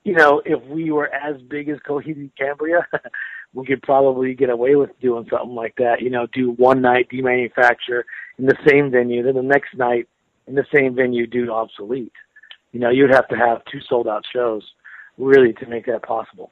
you 0.04 0.14
know, 0.14 0.42
if 0.44 0.62
we 0.64 0.90
were 0.90 1.12
as 1.12 1.40
big 1.42 1.68
as 1.68 1.78
Coheed 1.86 2.16
and 2.16 2.30
Cambria, 2.36 2.86
we 3.54 3.66
could 3.66 3.82
probably 3.82 4.34
get 4.34 4.50
away 4.50 4.74
with 4.74 4.90
doing 5.00 5.26
something 5.30 5.54
like 5.54 5.74
that. 5.76 6.00
You 6.00 6.10
know, 6.10 6.26
do 6.32 6.52
one 6.52 6.80
night 6.80 7.08
demanufacture 7.12 8.02
in 8.38 8.46
the 8.46 8.56
same 8.66 8.90
venue, 8.90 9.22
then 9.22 9.34
the 9.34 9.42
next 9.42 9.76
night 9.76 10.08
in 10.46 10.54
the 10.54 10.66
same 10.74 10.94
venue 10.94 11.26
do 11.26 11.50
obsolete. 11.52 12.12
You 12.72 12.80
know, 12.80 12.90
you'd 12.90 13.10
have 13.10 13.28
to 13.28 13.36
have 13.36 13.62
two 13.70 13.80
sold 13.88 14.08
out 14.08 14.24
shows 14.32 14.62
really 15.16 15.52
to 15.54 15.66
make 15.66 15.86
that 15.86 16.02
possible. 16.02 16.50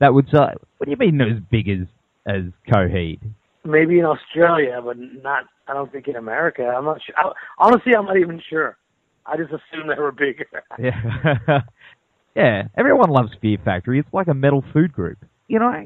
That 0.00 0.14
would 0.14 0.32
uh, 0.34 0.50
what 0.78 0.86
do 0.86 0.90
you 0.90 0.96
mean 0.96 1.20
as 1.20 1.40
big 1.50 1.68
as 1.68 1.86
as 2.26 2.42
Coheed? 2.68 3.20
Maybe 3.64 3.98
in 3.98 4.04
Australia, 4.04 4.80
but 4.84 4.96
not. 4.98 5.44
I 5.68 5.74
don't 5.74 5.90
think 5.92 6.08
in 6.08 6.16
America. 6.16 6.64
I'm 6.64 6.84
not 6.84 7.00
sure. 7.04 7.14
I, 7.16 7.30
honestly, 7.58 7.92
I'm 7.96 8.06
not 8.06 8.16
even 8.16 8.42
sure. 8.50 8.76
I 9.24 9.36
just 9.36 9.50
assumed 9.50 9.88
they 9.88 10.00
were 10.00 10.10
bigger. 10.12 10.46
yeah, 10.78 11.60
yeah. 12.36 12.64
Everyone 12.76 13.10
loves 13.10 13.30
Fear 13.40 13.58
Factory. 13.64 14.00
It's 14.00 14.12
like 14.12 14.26
a 14.26 14.34
metal 14.34 14.64
food 14.72 14.92
group. 14.92 15.18
You 15.46 15.60
know, 15.60 15.70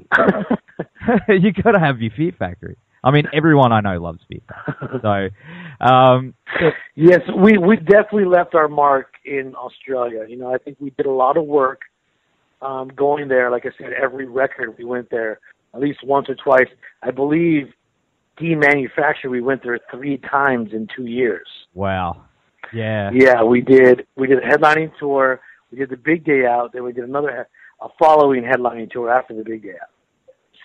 you 1.29 1.53
got 1.53 1.73
to 1.73 1.81
have 1.81 2.01
your 2.01 2.13
Fear 2.17 2.33
Factory. 2.39 2.77
I 3.05 3.11
mean, 3.11 3.27
everyone 3.33 3.73
I 3.73 3.81
know 3.81 4.01
loves 4.01 4.21
Fear 4.29 4.41
Factory. 4.49 5.31
So, 5.81 5.87
um, 5.87 6.35
yes, 6.95 7.21
we 7.37 7.59
we 7.59 7.77
definitely 7.77 8.25
left 8.25 8.55
our 8.55 8.69
mark 8.69 9.13
in 9.25 9.55
Australia. 9.55 10.25
You 10.29 10.37
know, 10.37 10.53
I 10.53 10.59
think 10.59 10.79
we 10.81 10.91
did 10.91 11.07
a 11.07 11.11
lot 11.11 11.37
of 11.37 11.45
work 11.45 11.83
um, 12.63 12.89
going 12.89 13.29
there. 13.29 13.51
Like 13.51 13.67
I 13.67 13.71
said, 13.79 13.93
every 13.93 14.27
record 14.27 14.75
we 14.79 14.85
went 14.85 15.11
there 15.11 15.41
at 15.77 15.83
least 15.83 16.03
once 16.03 16.29
or 16.29 16.35
twice. 16.35 16.69
I 17.03 17.11
believe 17.11 17.73
demanufacture 18.41 19.31
we 19.31 19.41
went 19.41 19.63
there 19.63 19.79
three 19.91 20.19
times 20.19 20.71
in 20.73 20.89
two 20.95 21.07
years. 21.07 21.47
Wow. 21.75 22.25
Yeah. 22.73 23.11
Yeah, 23.13 23.43
we 23.43 23.61
did. 23.61 24.07
We 24.17 24.27
did 24.27 24.39
a 24.39 24.47
headlining 24.47 24.93
tour. 24.99 25.41
We 25.71 25.79
did 25.79 25.91
the 25.91 25.97
big 25.97 26.25
day 26.25 26.47
out. 26.47 26.73
Then 26.73 26.83
we 26.85 26.93
did 26.93 27.05
another 27.05 27.49
a 27.83 27.89
following 27.99 28.43
headlining 28.43 28.91
tour 28.91 29.11
after 29.11 29.35
the 29.35 29.45
big 29.45 29.63
day 29.63 29.75
out. 29.81 29.91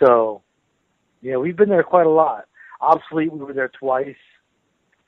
So, 0.02 0.42
yeah, 1.22 1.36
we've 1.36 1.58
been 1.58 1.70
there 1.70 1.84
quite 1.84 2.08
a 2.08 2.10
lot. 2.10 2.46
Obsolete, 2.80 3.32
we 3.32 3.40
were 3.40 3.54
there 3.54 3.72
twice. 3.78 4.16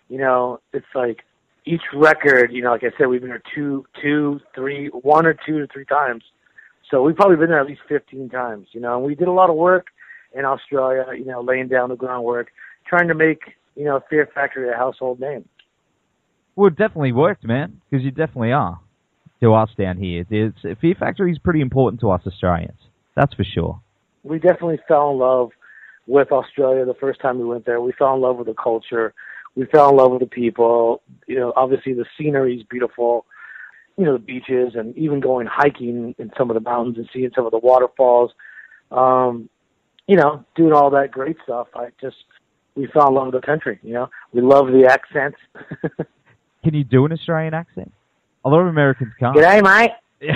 You 0.09 0.17
know, 0.19 0.59
it's 0.73 0.85
like 0.93 1.21
each 1.65 1.81
record, 1.93 2.51
you 2.51 2.61
know, 2.61 2.71
like 2.71 2.83
I 2.83 2.91
said, 2.97 3.07
we've 3.07 3.21
been 3.21 3.29
there 3.29 3.41
two, 3.55 3.85
two, 4.01 4.41
three, 4.53 4.87
one 4.89 5.25
or 5.25 5.33
two 5.33 5.59
to 5.59 5.67
three 5.67 5.85
times. 5.85 6.23
So 6.93 7.01
we've 7.01 7.15
probably 7.15 7.37
been 7.37 7.49
there 7.49 7.59
at 7.59 7.65
least 7.65 7.81
15 7.89 8.29
times, 8.29 8.67
you 8.71 8.79
know, 8.79 8.95
and 8.97 9.03
we 9.03 9.15
did 9.15 9.27
a 9.27 9.31
lot 9.31 9.49
of 9.49 9.55
work 9.55 9.87
in 10.37 10.45
Australia, 10.45 11.05
you 11.17 11.25
know, 11.25 11.41
laying 11.41 11.67
down 11.67 11.89
the 11.89 11.95
groundwork, 11.95 12.49
trying 12.87 13.07
to 13.07 13.15
make, 13.15 13.39
you 13.75 13.83
know, 13.83 13.99
Fear 14.11 14.29
Factory 14.35 14.69
a 14.69 14.77
household 14.77 15.19
name. 15.19 15.43
Well, 16.55 16.67
it 16.67 16.77
definitely 16.77 17.11
worked, 17.11 17.45
man, 17.45 17.81
because 17.89 18.05
you 18.05 18.11
definitely 18.11 18.51
are 18.51 18.79
to 19.41 19.55
us 19.55 19.71
down 19.75 19.97
here. 19.97 20.23
It's, 20.29 20.79
Fear 20.81 20.93
Factory 20.99 21.31
is 21.31 21.39
pretty 21.39 21.61
important 21.61 21.99
to 22.01 22.11
us 22.11 22.21
Australians. 22.27 22.77
That's 23.15 23.33
for 23.33 23.43
sure. 23.43 23.81
We 24.21 24.37
definitely 24.37 24.79
fell 24.87 25.09
in 25.13 25.17
love 25.17 25.49
with 26.05 26.31
Australia 26.31 26.85
the 26.85 26.93
first 26.93 27.19
time 27.21 27.39
we 27.39 27.45
went 27.45 27.65
there. 27.65 27.81
We 27.81 27.93
fell 27.93 28.13
in 28.13 28.21
love 28.21 28.37
with 28.37 28.45
the 28.45 28.53
culture 28.53 29.15
we 29.55 29.65
fell 29.67 29.89
in 29.89 29.97
love 29.97 30.11
with 30.11 30.21
the 30.21 30.27
people. 30.27 31.01
You 31.27 31.39
know, 31.39 31.53
obviously 31.55 31.93
the 31.93 32.05
scenery 32.17 32.57
is 32.57 32.63
beautiful 32.63 33.25
you 33.97 34.05
know 34.05 34.13
the 34.13 34.19
beaches 34.19 34.73
and 34.75 34.95
even 34.97 35.19
going 35.19 35.47
hiking 35.47 36.15
in 36.17 36.31
some 36.37 36.49
of 36.49 36.55
the 36.55 36.61
mountains 36.61 36.97
and 36.97 37.09
seeing 37.13 37.29
some 37.35 37.45
of 37.45 37.51
the 37.51 37.59
waterfalls 37.59 38.31
um 38.91 39.49
you 40.07 40.15
know 40.15 40.43
doing 40.55 40.73
all 40.73 40.89
that 40.89 41.11
great 41.11 41.37
stuff. 41.43 41.67
I 41.75 41.89
just 42.01 42.15
we 42.75 42.87
fell 42.87 43.09
in 43.09 43.13
love 43.13 43.33
with 43.33 43.41
the 43.41 43.45
country 43.45 43.79
you 43.83 43.93
know? 43.93 44.09
We 44.31 44.41
love 44.41 44.67
the 44.67 44.87
accents. 44.89 45.37
Can 46.63 46.73
you 46.73 46.83
do 46.83 47.05
an 47.05 47.11
australian 47.11 47.53
accent? 47.53 47.91
A 48.45 48.49
lot 48.49 48.61
of 48.61 48.67
americans 48.67 49.13
can't. 49.19 49.35
G'day 49.35 49.63
mate. 49.63 49.91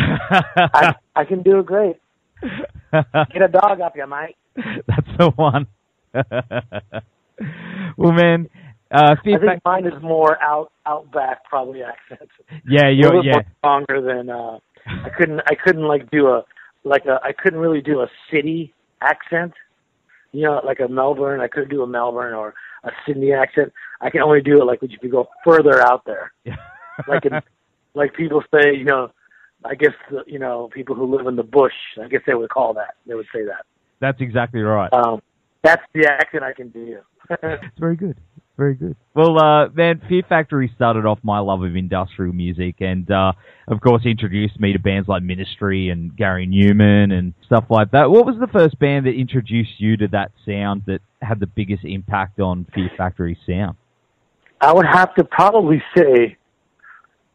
I, 0.73 0.95
I 1.15 1.23
can 1.23 1.41
do 1.43 1.59
it 1.59 1.65
great. 1.65 1.95
Get 2.41 3.41
a 3.41 3.47
dog 3.47 3.79
up 3.79 3.95
here 3.95 4.07
mate. 4.07 4.35
That's 4.55 5.07
the 5.17 5.29
one. 5.35 5.67
Well 7.95 8.11
man 8.11 8.49
uh, 8.91 9.15
feedback. 9.23 9.43
I 9.43 9.51
think 9.51 9.65
mine 9.65 9.85
is 9.85 10.01
more 10.01 10.41
out 10.41 10.71
out 10.85 11.11
back, 11.11 11.43
probably 11.45 11.81
accent. 11.83 12.29
Yeah, 12.67 12.89
you're 12.89 13.23
yeah. 13.23 13.41
Longer 13.63 14.01
than 14.01 14.29
uh, 14.29 14.59
I 14.85 15.09
couldn't 15.09 15.41
I 15.41 15.55
couldn't 15.55 15.87
like 15.87 16.09
do 16.09 16.27
a 16.27 16.43
like 16.83 17.05
a 17.05 17.19
I 17.23 17.33
couldn't 17.33 17.59
really 17.59 17.81
do 17.81 18.01
a 18.01 18.07
city 18.31 18.73
accent. 19.01 19.53
You 20.31 20.43
know, 20.43 20.61
like 20.63 20.79
a 20.79 20.87
Melbourne. 20.87 21.41
I 21.41 21.47
couldn't 21.47 21.69
do 21.69 21.83
a 21.83 21.87
Melbourne 21.87 22.33
or 22.33 22.53
a 22.83 22.91
Sydney 23.05 23.33
accent. 23.33 23.73
I 24.01 24.09
can 24.09 24.21
only 24.21 24.41
do 24.41 24.61
it 24.61 24.65
like 24.65 24.79
if 24.81 24.91
you 25.01 25.09
go 25.09 25.27
further 25.43 25.81
out 25.81 26.05
there. 26.05 26.31
Like 27.07 27.25
in, 27.25 27.33
like 27.93 28.13
people 28.13 28.41
say, 28.53 28.73
you 28.75 28.85
know, 28.85 29.11
I 29.65 29.75
guess 29.75 29.93
you 30.25 30.39
know 30.39 30.69
people 30.73 30.95
who 30.95 31.05
live 31.15 31.27
in 31.27 31.35
the 31.35 31.43
bush. 31.43 31.73
I 32.01 32.07
guess 32.07 32.21
they 32.25 32.33
would 32.33 32.49
call 32.49 32.73
that. 32.75 32.95
They 33.05 33.15
would 33.15 33.27
say 33.33 33.43
that. 33.45 33.65
That's 33.99 34.21
exactly 34.21 34.61
right. 34.61 34.91
Um, 34.93 35.21
that's 35.63 35.81
the 35.93 36.07
accent 36.07 36.43
I 36.43 36.53
can 36.53 36.69
do. 36.69 36.99
it's 37.29 37.79
very 37.79 37.95
good. 37.95 38.17
Very 38.57 38.73
good. 38.73 38.95
Well, 39.13 39.37
uh, 39.37 39.69
man, 39.69 40.01
Fear 40.09 40.23
Factory 40.27 40.71
started 40.75 41.05
off 41.05 41.19
my 41.21 41.37
love 41.37 41.61
of 41.61 41.75
industrial 41.75 42.33
music 42.33 42.77
and, 42.79 43.09
uh, 43.11 43.33
of 43.67 43.81
course, 43.81 44.03
introduced 44.03 44.59
me 44.59 44.73
to 44.73 44.79
bands 44.79 45.07
like 45.07 45.21
Ministry 45.21 45.89
and 45.89 46.15
Gary 46.17 46.47
Numan 46.47 47.13
and 47.13 47.35
stuff 47.45 47.65
like 47.69 47.91
that. 47.91 48.09
What 48.09 48.25
was 48.25 48.35
the 48.39 48.47
first 48.47 48.79
band 48.79 49.05
that 49.05 49.13
introduced 49.13 49.79
you 49.79 49.95
to 49.97 50.07
that 50.07 50.31
sound 50.43 50.81
that 50.87 51.01
had 51.21 51.39
the 51.39 51.45
biggest 51.45 51.85
impact 51.85 52.39
on 52.39 52.65
Fear 52.73 52.89
Factory's 52.97 53.37
sound? 53.47 53.77
I 54.59 54.73
would 54.73 54.87
have 54.91 55.13
to 55.15 55.23
probably 55.23 55.83
say, 55.95 56.35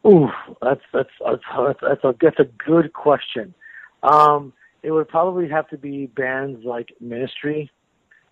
ooh, 0.05 0.27
that's, 0.61 0.81
that's, 0.93 1.09
that's, 1.25 1.43
that's, 1.81 2.03
a, 2.03 2.15
that's 2.21 2.41
a 2.41 2.49
good 2.67 2.93
question. 2.93 3.55
Um, 4.03 4.53
it 4.83 4.91
would 4.91 5.07
probably 5.07 5.49
have 5.49 5.69
to 5.69 5.79
be 5.79 6.07
bands 6.07 6.65
like 6.65 6.89
Ministry 7.01 7.71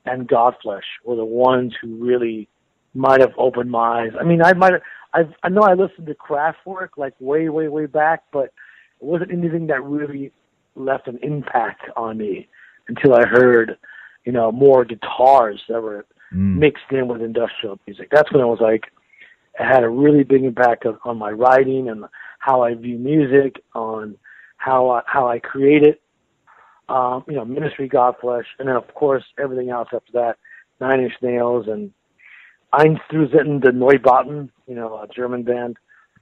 and 0.04 0.28
Godflesh 0.28 0.80
were 1.04 1.14
the 1.14 1.24
ones 1.24 1.72
who 1.80 2.04
really– 2.04 2.48
might 2.94 3.20
have 3.20 3.32
opened 3.38 3.70
my 3.70 4.02
eyes. 4.02 4.12
I 4.18 4.24
mean, 4.24 4.42
I 4.42 4.52
might 4.52 4.72
I've 5.12 5.32
I 5.42 5.48
know 5.48 5.62
I 5.62 5.74
listened 5.74 6.06
to 6.06 6.14
Kraftwerk 6.14 6.90
like 6.96 7.14
way, 7.20 7.48
way, 7.48 7.68
way 7.68 7.86
back, 7.86 8.24
but 8.32 8.46
it 9.00 9.06
wasn't 9.06 9.32
anything 9.32 9.66
that 9.68 9.82
really 9.82 10.32
left 10.76 11.08
an 11.08 11.18
impact 11.22 11.82
on 11.96 12.18
me 12.18 12.48
until 12.88 13.14
I 13.14 13.26
heard, 13.26 13.76
you 14.24 14.32
know, 14.32 14.52
more 14.52 14.84
guitars 14.84 15.60
that 15.68 15.82
were 15.82 16.06
mm. 16.32 16.56
mixed 16.56 16.90
in 16.90 17.08
with 17.08 17.22
industrial 17.22 17.78
music. 17.86 18.08
That's 18.10 18.30
when 18.32 18.42
I 18.42 18.46
was 18.46 18.60
like, 18.60 18.84
it 19.58 19.64
had 19.64 19.82
a 19.82 19.88
really 19.88 20.22
big 20.22 20.44
impact 20.44 20.86
on, 20.86 20.98
on 21.04 21.18
my 21.18 21.30
writing 21.30 21.88
and 21.88 22.04
how 22.38 22.62
I 22.62 22.74
view 22.74 22.98
music, 22.98 23.62
on 23.74 24.16
how 24.56 24.90
I, 24.90 25.02
how 25.06 25.28
I 25.28 25.38
create 25.38 25.82
it. 25.82 26.00
Um, 26.88 27.24
you 27.28 27.34
know, 27.34 27.44
Ministry, 27.44 27.88
Godflesh, 27.88 28.46
and 28.58 28.68
then 28.68 28.74
of 28.74 28.92
course 28.94 29.22
everything 29.38 29.70
else 29.70 29.88
after 29.92 30.12
that, 30.14 30.38
Nine 30.80 31.00
Inch 31.00 31.12
Nails 31.22 31.66
and 31.68 31.92
Einstürzende 32.72 33.72
Neubauten, 33.72 34.50
you 34.66 34.74
know, 34.74 34.96
a 34.96 35.06
German 35.08 35.44
band, 35.44 35.76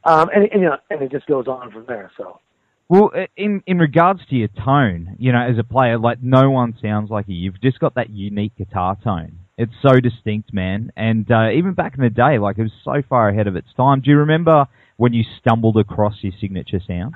um, 0.04 0.28
and, 0.34 0.44
and 0.50 0.62
you 0.62 0.68
know, 0.68 0.76
and 0.90 1.02
it 1.02 1.10
just 1.10 1.26
goes 1.26 1.46
on 1.46 1.70
from 1.70 1.84
there. 1.86 2.10
So. 2.16 2.40
Well, 2.88 3.10
in 3.36 3.62
in 3.66 3.78
regards 3.78 4.20
to 4.30 4.34
your 4.34 4.48
tone, 4.48 5.16
you 5.18 5.32
know, 5.32 5.42
as 5.42 5.58
a 5.58 5.64
player, 5.64 5.98
like 5.98 6.22
no 6.22 6.50
one 6.50 6.74
sounds 6.80 7.10
like 7.10 7.26
you. 7.28 7.34
You've 7.34 7.60
just 7.60 7.78
got 7.80 7.96
that 7.96 8.08
unique 8.08 8.56
guitar 8.56 8.96
tone. 9.04 9.40
It's 9.58 9.72
so 9.82 10.00
distinct, 10.00 10.54
man. 10.54 10.92
And 10.96 11.30
uh, 11.30 11.50
even 11.50 11.74
back 11.74 11.94
in 11.98 12.02
the 12.02 12.10
day, 12.10 12.38
like 12.38 12.56
it 12.56 12.62
was 12.62 12.72
so 12.84 13.02
far 13.08 13.28
ahead 13.28 13.46
of 13.46 13.56
its 13.56 13.68
time. 13.76 14.00
Do 14.00 14.10
you 14.10 14.18
remember 14.18 14.66
when 14.96 15.12
you 15.12 15.24
stumbled 15.40 15.76
across 15.76 16.14
your 16.22 16.32
signature 16.40 16.80
sound? 16.86 17.14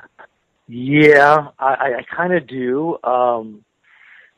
Yeah, 0.68 1.48
I, 1.58 2.00
I 2.00 2.02
kind 2.14 2.34
of 2.34 2.46
do. 2.46 2.98
Um, 3.04 3.64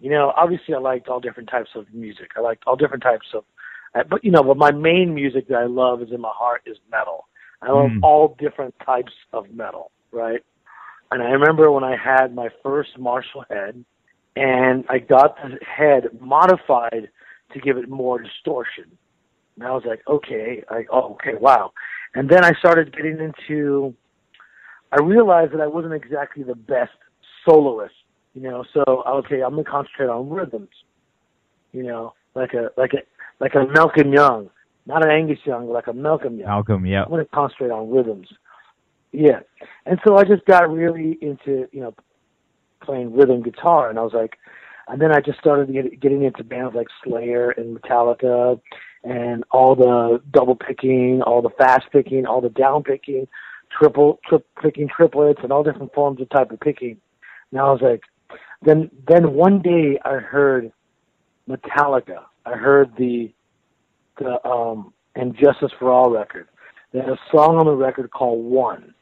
you 0.00 0.10
know, 0.10 0.32
obviously, 0.36 0.74
I 0.74 0.78
liked 0.78 1.08
all 1.08 1.18
different 1.18 1.48
types 1.48 1.70
of 1.74 1.86
music. 1.92 2.30
I 2.36 2.40
liked 2.40 2.64
all 2.66 2.76
different 2.76 3.02
types 3.02 3.26
of 3.34 3.44
uh, 3.94 4.02
but 4.08 4.24
you 4.24 4.30
know, 4.30 4.42
but 4.42 4.56
my 4.56 4.72
main 4.72 5.14
music 5.14 5.48
that 5.48 5.56
I 5.56 5.66
love 5.66 6.02
is 6.02 6.08
in 6.12 6.20
my 6.20 6.32
heart 6.32 6.62
is 6.66 6.76
metal. 6.90 7.26
I 7.62 7.70
love 7.70 7.90
mm. 7.90 8.00
all 8.02 8.36
different 8.38 8.74
types 8.84 9.12
of 9.32 9.50
metal, 9.50 9.90
right? 10.12 10.40
And 11.10 11.22
I 11.22 11.26
remember 11.26 11.70
when 11.70 11.84
I 11.84 11.96
had 11.96 12.34
my 12.34 12.48
first 12.62 12.98
Marshall 12.98 13.44
head, 13.48 13.84
and 14.36 14.84
I 14.88 14.98
got 14.98 15.36
the 15.36 15.58
head 15.64 16.08
modified 16.20 17.08
to 17.52 17.60
give 17.60 17.76
it 17.76 17.88
more 17.88 18.20
distortion. 18.20 18.98
And 19.56 19.66
I 19.66 19.70
was 19.70 19.84
like, 19.86 20.02
okay, 20.08 20.64
I, 20.68 20.84
oh, 20.92 21.12
okay, 21.14 21.34
wow. 21.40 21.72
And 22.14 22.28
then 22.28 22.44
I 22.44 22.52
started 22.58 22.94
getting 22.94 23.18
into, 23.20 23.94
I 24.92 25.02
realized 25.02 25.52
that 25.52 25.60
I 25.60 25.66
wasn't 25.66 25.94
exactly 25.94 26.42
the 26.42 26.54
best 26.54 26.92
soloist, 27.48 27.94
you 28.34 28.42
know. 28.42 28.64
So 28.72 28.82
I 29.06 29.12
okay, 29.12 29.42
I'm 29.42 29.52
gonna 29.52 29.64
concentrate 29.64 30.08
on 30.08 30.28
rhythms, 30.28 30.70
you 31.72 31.84
know, 31.84 32.14
like 32.34 32.54
a 32.54 32.70
like 32.76 32.92
an 32.92 33.02
like 33.40 33.54
a 33.54 33.66
Malcolm 33.66 34.12
Young, 34.12 34.50
not 34.86 35.04
an 35.04 35.10
Angus 35.10 35.38
Young, 35.44 35.68
like 35.68 35.86
a 35.86 35.92
Malcolm 35.92 36.38
Young. 36.38 36.48
Malcolm, 36.48 36.86
yeah. 36.86 37.04
I 37.04 37.08
want 37.08 37.28
to 37.28 37.34
concentrate 37.34 37.70
on 37.70 37.90
rhythms. 37.90 38.28
Yeah, 39.12 39.40
and 39.86 40.00
so 40.04 40.16
I 40.16 40.24
just 40.24 40.44
got 40.46 40.70
really 40.70 41.18
into 41.20 41.68
you 41.72 41.80
know 41.80 41.94
playing 42.82 43.14
rhythm 43.14 43.42
guitar, 43.42 43.88
and 43.88 43.98
I 43.98 44.02
was 44.02 44.12
like, 44.12 44.38
and 44.88 45.00
then 45.00 45.12
I 45.12 45.20
just 45.20 45.38
started 45.38 45.72
getting 46.00 46.24
into 46.24 46.44
bands 46.44 46.74
like 46.74 46.88
Slayer 47.04 47.50
and 47.50 47.78
Metallica, 47.78 48.60
and 49.04 49.44
all 49.50 49.74
the 49.74 50.20
double 50.32 50.56
picking, 50.56 51.22
all 51.22 51.42
the 51.42 51.50
fast 51.50 51.84
picking, 51.92 52.26
all 52.26 52.40
the 52.40 52.48
down 52.50 52.82
picking, 52.82 53.28
triple 53.70 54.20
picking 54.60 54.88
triplets, 54.88 55.40
and 55.42 55.52
all 55.52 55.62
different 55.62 55.94
forms 55.94 56.20
of 56.20 56.28
type 56.30 56.50
of 56.50 56.60
picking. 56.60 56.96
And 57.50 57.60
I 57.60 57.70
was 57.70 57.80
like, 57.82 58.02
then 58.62 58.90
then 59.06 59.34
one 59.34 59.62
day 59.62 59.98
I 60.04 60.14
heard 60.14 60.72
Metallica 61.48 62.24
I 62.46 62.52
heard 62.52 62.96
the 62.96 63.32
the 64.18 64.46
um, 64.48 64.92
Injustice 65.16 65.40
Justice 65.40 65.72
for 65.78 65.90
All 65.90 66.10
record. 66.10 66.48
They 66.92 67.00
had 67.00 67.08
a 67.08 67.18
song 67.30 67.56
on 67.56 67.66
the 67.66 67.74
record 67.74 68.10
called 68.10 68.44
One, 68.44 68.94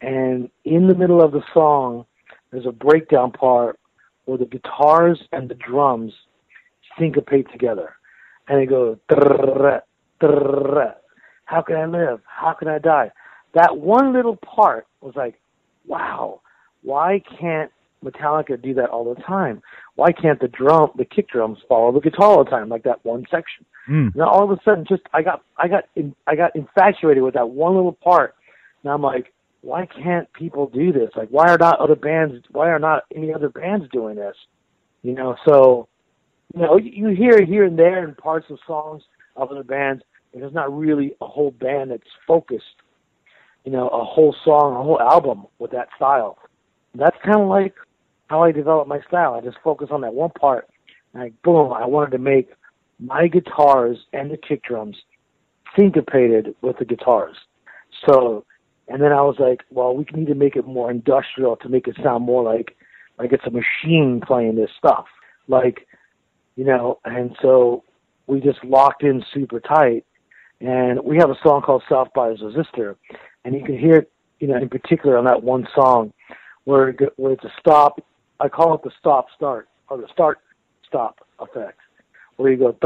and 0.00 0.48
in 0.64 0.86
the 0.86 0.94
middle 0.94 1.22
of 1.22 1.32
the 1.32 1.42
song, 1.52 2.06
there's 2.50 2.66
a 2.66 2.72
breakdown 2.72 3.32
part 3.32 3.78
where 4.24 4.38
the 4.38 4.46
guitars 4.46 5.22
and 5.32 5.48
the 5.48 5.54
drums 5.54 6.12
syncopate 6.98 7.50
together, 7.52 7.96
and 8.48 8.60
it 8.60 8.66
goes. 8.66 8.98
How 11.46 11.62
can 11.62 11.76
I 11.76 11.86
live? 11.86 12.20
How 12.26 12.52
can 12.54 12.68
I 12.68 12.78
die? 12.78 13.12
That 13.54 13.78
one 13.78 14.12
little 14.12 14.36
part 14.36 14.86
was 15.00 15.14
like, 15.14 15.40
wow, 15.86 16.40
why 16.82 17.22
can't 17.38 17.70
Metallica 18.04 18.60
do 18.60 18.74
that 18.74 18.90
all 18.90 19.14
the 19.14 19.20
time? 19.22 19.62
Why 19.94 20.12
can't 20.12 20.40
the 20.40 20.48
drum, 20.48 20.90
the 20.96 21.04
kick 21.04 21.28
drums 21.28 21.58
follow 21.68 21.92
the 21.92 22.00
guitar 22.00 22.26
all 22.26 22.44
the 22.44 22.50
time, 22.50 22.68
like 22.68 22.84
that 22.84 23.04
one 23.04 23.24
section? 23.30 23.64
Mm. 23.88 24.14
Now 24.14 24.28
all 24.28 24.44
of 24.44 24.58
a 24.58 24.62
sudden, 24.64 24.84
just 24.88 25.02
I 25.12 25.22
got, 25.22 25.42
I 25.56 25.68
got, 25.68 25.84
in, 25.94 26.14
I 26.26 26.36
got 26.36 26.54
infatuated 26.54 27.22
with 27.22 27.34
that 27.34 27.50
one 27.50 27.74
little 27.74 27.92
part. 27.92 28.34
Now 28.84 28.94
I'm 28.94 29.02
like, 29.02 29.32
why 29.62 29.86
can't 29.86 30.32
people 30.32 30.68
do 30.68 30.92
this? 30.92 31.10
Like, 31.16 31.28
why 31.30 31.48
are 31.48 31.58
not 31.58 31.80
other 31.80 31.96
bands? 31.96 32.44
Why 32.52 32.68
are 32.68 32.78
not 32.78 33.02
any 33.14 33.34
other 33.34 33.48
bands 33.48 33.86
doing 33.92 34.16
this? 34.16 34.36
You 35.02 35.14
know, 35.14 35.36
so 35.46 35.88
you 36.54 36.62
know, 36.62 36.76
you 36.78 37.08
hear 37.08 37.44
here 37.44 37.64
and 37.64 37.78
there 37.78 38.06
in 38.06 38.14
parts 38.14 38.46
of 38.50 38.58
songs 38.66 39.02
of 39.34 39.50
other 39.50 39.64
bands, 39.64 40.02
but 40.32 40.40
there's 40.40 40.54
not 40.54 40.76
really 40.76 41.14
a 41.20 41.26
whole 41.26 41.50
band 41.50 41.90
that's 41.90 42.02
focused. 42.26 42.64
You 43.64 43.72
know, 43.72 43.88
a 43.88 44.04
whole 44.04 44.34
song, 44.44 44.76
a 44.76 44.82
whole 44.82 45.00
album 45.00 45.46
with 45.58 45.72
that 45.72 45.88
style. 45.96 46.38
That's 46.94 47.16
kind 47.24 47.40
of 47.40 47.48
like 47.48 47.74
how 48.26 48.42
I 48.42 48.52
develop 48.52 48.88
my 48.88 49.00
style. 49.08 49.34
I 49.34 49.40
just 49.40 49.58
focus 49.62 49.88
on 49.90 50.00
that 50.02 50.14
one 50.14 50.30
part, 50.30 50.68
I 51.14 51.32
boom, 51.42 51.72
I 51.72 51.86
wanted 51.86 52.10
to 52.12 52.18
make 52.18 52.50
my 52.98 53.26
guitars 53.26 53.98
and 54.12 54.30
the 54.30 54.36
kick 54.36 54.62
drums 54.62 54.96
syncopated 55.76 56.54
with 56.62 56.78
the 56.78 56.84
guitars. 56.84 57.36
So, 58.06 58.44
and 58.88 59.02
then 59.02 59.12
I 59.12 59.22
was 59.22 59.36
like, 59.38 59.60
well, 59.70 59.96
we 59.96 60.06
need 60.14 60.28
to 60.28 60.34
make 60.34 60.56
it 60.56 60.66
more 60.66 60.90
industrial 60.90 61.56
to 61.56 61.68
make 61.68 61.88
it 61.88 61.96
sound 62.02 62.24
more 62.24 62.42
like 62.42 62.76
like 63.18 63.32
it's 63.32 63.46
a 63.46 63.50
machine 63.50 64.20
playing 64.24 64.56
this 64.56 64.70
stuff. 64.76 65.06
Like, 65.48 65.86
you 66.56 66.64
know, 66.64 66.98
and 67.04 67.34
so 67.40 67.82
we 68.26 68.40
just 68.40 68.62
locked 68.62 69.02
in 69.02 69.24
super 69.32 69.60
tight. 69.60 70.04
And 70.60 71.00
we 71.02 71.16
have 71.18 71.30
a 71.30 71.36
song 71.42 71.62
called 71.62 71.82
Self 71.88 72.08
Bias 72.14 72.40
Resistor, 72.40 72.96
and 73.44 73.54
you 73.54 73.62
can 73.62 73.78
hear 73.78 73.96
it, 73.96 74.12
you 74.40 74.48
know, 74.48 74.56
in 74.56 74.68
particular 74.68 75.18
on 75.18 75.24
that 75.26 75.42
one 75.42 75.66
song 75.74 76.12
where 76.64 76.94
where 77.16 77.32
it's 77.32 77.44
a 77.44 77.52
stop. 77.60 78.02
I 78.40 78.48
call 78.48 78.74
it 78.74 78.82
the 78.82 78.90
stop 78.98 79.26
start 79.34 79.68
or 79.88 79.98
the 79.98 80.08
start 80.12 80.38
stop 80.86 81.26
effect, 81.40 81.78
where 82.36 82.52
you 82.52 82.58
go 82.58 82.76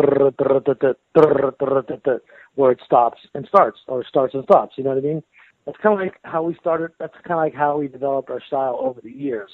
where 2.55 2.73
it 2.73 2.81
stops 2.85 3.19
and 3.35 3.47
starts 3.47 3.79
or 3.87 4.05
starts 4.05 4.35
and 4.35 4.45
stops. 4.45 4.75
You 4.77 4.85
know 4.85 4.91
what 4.91 4.99
I 4.99 5.03
mean? 5.03 5.23
That's 5.67 5.79
kind 5.83 5.95
of 5.95 6.05
like 6.05 6.17
how 6.23 6.43
we 6.43 6.55
started. 6.61 6.91
That's 6.99 7.15
kind 7.27 7.33
of 7.33 7.39
like 7.39 7.55
how 7.55 7.79
we 7.79 7.89
developed 7.89 8.31
our 8.31 8.43
style 8.47 8.79
over 8.81 9.01
the 9.01 9.11
years, 9.11 9.51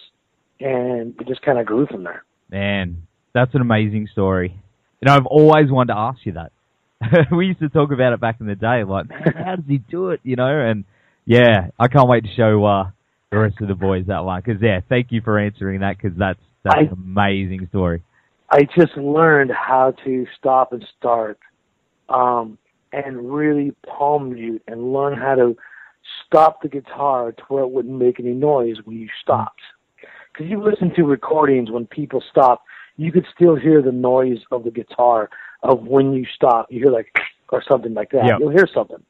and 0.61 1.15
it 1.21 1.27
just 1.27 1.43
kind 1.43 1.59
of 1.59 1.67
grew 1.67 1.87
from 1.87 2.05
there. 2.05 2.25
Man, 2.51 3.07
that's 3.35 3.55
an 3.55 3.61
amazing 3.61 4.09
story. 4.13 4.61
You 5.01 5.07
know, 5.07 5.15
I've 5.15 5.27
always 5.27 5.71
wanted 5.71 5.95
to 5.95 5.99
ask 5.99 6.21
you 6.25 6.33
that. 6.33 6.53
we 7.33 7.47
used 7.47 7.61
to 7.61 7.69
talk 7.69 7.93
about 7.93 8.13
it 8.13 8.21
back 8.21 8.37
in 8.41 8.47
the 8.47 8.55
day, 8.55 8.85
like, 8.85 9.09
man, 9.09 9.35
how 9.37 9.57
does 9.57 9.67
he 9.69 9.79
do 9.79 10.11
it? 10.11 10.21
You 10.23 10.37
know, 10.37 10.49
and 10.49 10.85
yeah, 11.27 11.69
I 11.79 11.89
can't 11.89 12.09
wait 12.09 12.25
to 12.25 12.31
show 12.35 12.65
uh, 12.65 12.91
the 13.31 13.39
rest 13.39 13.61
of 13.61 13.69
the 13.69 13.75
boys 13.75 14.07
that 14.07 14.25
one. 14.25 14.43
Because 14.45 14.61
yeah, 14.63 14.81
thank 14.89 15.11
you 15.11 15.21
for 15.21 15.39
answering 15.39 15.81
that. 15.81 15.97
Because 15.97 16.17
that's 16.19 16.41
that's 16.63 16.77
I- 16.77 16.83
an 16.83 16.93
amazing 16.93 17.67
story. 17.69 18.03
I 18.51 18.63
just 18.79 18.97
learned 18.97 19.51
how 19.51 19.93
to 20.05 20.25
stop 20.39 20.73
and 20.73 20.87
start, 20.97 21.39
um, 22.09 22.59
and 22.93 23.29
really 23.35 23.73
palm 23.87 24.35
mute 24.35 24.63
and 24.69 24.93
learn 24.93 25.19
how 25.19 25.35
to 25.35 25.57
stop 26.25 26.63
the 26.63 26.69
guitar 26.69 27.33
to 27.33 27.43
where 27.49 27.65
it 27.65 27.71
wouldn't 27.71 27.99
make 27.99 28.21
any 28.21 28.35
noise 28.35 28.77
when 28.85 28.99
you 28.99 29.09
stopped. 29.21 29.61
Because 30.33 30.49
you 30.49 30.63
listen 30.63 30.95
to 30.95 31.03
recordings 31.03 31.73
when 31.73 31.87
people 31.87 32.23
stop, 32.31 32.63
you 32.97 33.11
could 33.11 33.27
still 33.35 33.57
hear 33.57 33.83
the 33.83 33.91
noise 33.91 34.39
of 34.53 34.63
the 34.63 34.71
guitar 34.71 35.29
of 35.65 35.83
when 35.83 36.13
you 36.13 36.25
stop. 36.33 36.67
You 36.71 36.85
hear 36.85 36.93
like 36.93 37.13
or 37.49 37.65
something 37.69 37.95
like 37.95 38.11
that. 38.11 38.27
Yeah. 38.27 38.37
You'll 38.39 38.51
hear 38.51 38.69
something. 38.73 39.03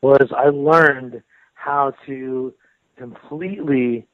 Whereas 0.00 0.30
I 0.34 0.48
learned 0.48 1.22
how 1.54 1.92
to 2.06 2.54
completely 2.96 4.06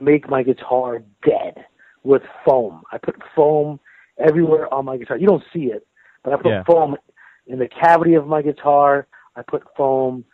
make 0.00 0.28
my 0.28 0.42
guitar 0.42 1.02
dead 1.24 1.64
with 2.02 2.22
foam. 2.44 2.82
I 2.92 2.98
put 2.98 3.16
foam 3.34 3.80
everywhere 4.18 4.72
on 4.72 4.84
my 4.84 4.96
guitar. 4.96 5.16
You 5.16 5.26
don't 5.26 5.44
see 5.52 5.66
it, 5.66 5.86
but 6.22 6.32
I 6.32 6.36
put 6.36 6.46
Yeah. 6.46 6.62
foam 6.64 6.96
in 7.46 7.58
the 7.58 7.68
cavity 7.68 8.14
of 8.14 8.26
my 8.26 8.42
guitar. 8.42 9.06
I 9.36 9.42
put 9.42 9.64
foam 9.76 10.24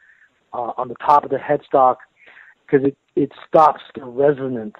uh, 0.52 0.72
on 0.76 0.88
the 0.88 0.96
top 0.96 1.24
of 1.24 1.30
the 1.30 1.38
headstock 1.38 1.96
because 2.66 2.86
it 2.86 2.96
it 3.16 3.32
stops 3.46 3.82
the 3.94 4.04
resonance. 4.04 4.76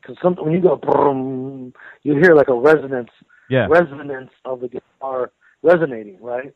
Because 0.00 0.36
when 0.38 0.52
you 0.52 0.60
go 0.60 0.76
boom, 0.76 1.72
you 2.02 2.14
hear 2.14 2.34
like 2.34 2.48
a 2.48 2.54
resonance 2.54 3.10
Yeah. 3.48 3.66
resonance 3.66 4.30
of 4.44 4.60
the 4.60 4.68
guitar 4.68 5.32
resonating, 5.62 6.20
right? 6.20 6.52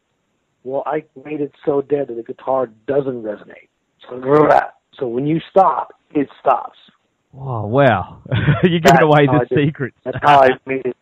Well, 0.64 0.82
I 0.86 1.04
made 1.24 1.40
it 1.40 1.52
so 1.64 1.80
dead 1.80 2.08
that 2.08 2.16
the 2.16 2.22
guitar 2.22 2.66
doesn't 2.66 3.22
resonate. 3.22 3.68
So 4.08 4.20
so 4.98 5.06
when 5.06 5.26
you 5.26 5.40
stop, 5.50 5.94
it 6.10 6.28
stops. 6.40 6.78
Oh 7.34 7.66
wow! 7.66 8.22
You're 8.62 8.80
giving 8.80 9.02
away 9.02 9.26
the 9.26 9.46
secrets. 9.54 9.96
That's 10.04 10.18
how 10.22 10.42
I 10.42 10.48
made 10.66 10.86
it. 10.86 10.96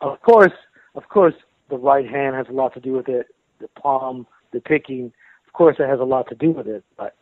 Of 0.00 0.20
course, 0.22 0.52
of 0.94 1.08
course, 1.08 1.34
the 1.68 1.76
right 1.76 2.08
hand 2.08 2.36
has 2.36 2.46
a 2.48 2.52
lot 2.52 2.74
to 2.74 2.80
do 2.80 2.92
with 2.92 3.08
it. 3.08 3.26
The 3.60 3.68
palm, 3.80 4.26
the 4.52 4.60
picking, 4.60 5.12
of 5.46 5.52
course, 5.52 5.76
it 5.78 5.88
has 5.88 6.00
a 6.00 6.04
lot 6.04 6.28
to 6.28 6.34
do 6.34 6.50
with 6.50 6.66
it. 6.66 6.84
But 6.96 7.14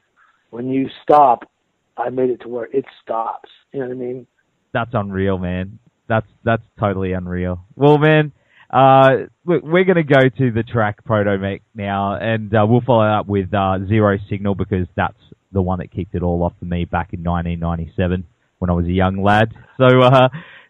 when 0.50 0.69
you 0.69 0.88
stop, 1.03 1.50
I 1.97 2.11
made 2.11 2.31
it 2.31 2.41
to 2.43 2.49
where 2.49 2.69
it 2.73 2.85
stops. 3.03 3.49
You 3.73 3.81
know 3.81 3.87
what 3.87 3.95
I 3.95 3.99
mean? 3.99 4.26
That's 4.73 4.91
unreal, 4.93 5.38
man. 5.38 5.79
That's 6.09 6.26
that's 6.45 6.62
totally 6.79 7.12
unreal. 7.12 7.64
Well, 7.76 7.99
man, 7.99 8.33
uh, 8.71 9.26
look, 9.45 9.62
we're 9.62 9.85
going 9.85 9.97
to 9.97 10.03
go 10.03 10.29
to 10.29 10.50
the 10.50 10.62
track 10.62 11.05
Protomech 11.05 11.62
now, 11.75 12.17
and 12.17 12.53
uh, 12.55 12.67
we'll 12.69 12.83
follow 12.83 13.07
up 13.07 13.26
with 13.26 13.55
uh, 13.55 13.79
Zero 13.87 14.19
Signal 14.29 14.55
because 14.55 14.87
that's 14.97 15.17
the 15.54 15.62
one 15.62 15.78
that 15.78 15.90
kicked 15.90 16.14
it 16.14 16.23
all 16.23 16.42
off 16.42 16.52
for 16.58 16.66
me 16.66 16.84
back 16.84 17.14
in 17.14 17.23
1997 17.23 18.26
when 18.58 18.70
I 18.70 18.75
was 18.75 18.87
a 18.87 18.92
young 18.92 19.23
lad. 19.23 19.54
So, 19.78 20.00
uh, 20.02 20.28